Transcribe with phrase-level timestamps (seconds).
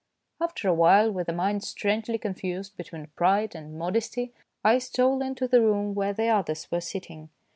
[0.41, 5.21] After a while, with a mind strangely con fused between pride and modesty, I stole
[5.21, 7.29] into the room where the others were sit ting.